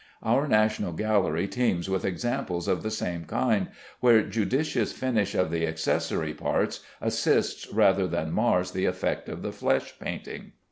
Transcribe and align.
Our 0.23 0.47
National 0.47 0.93
Gallery 0.93 1.47
teems 1.47 1.87
with 1.87 2.05
examples 2.05 2.67
of 2.67 2.81
the 2.81 2.89
same 2.89 3.25
kind, 3.25 3.67
where 3.99 4.23
judicious 4.23 4.93
finish 4.93 5.35
of 5.35 5.51
the 5.51 5.67
accessory 5.67 6.33
parts 6.33 6.79
assists 6.99 7.71
rather 7.71 8.07
than 8.07 8.31
mars 8.31 8.71
the 8.71 8.85
effect 8.85 9.29
of 9.29 9.43
the 9.43 9.51
flesh 9.51 9.99
painting. 9.99 10.53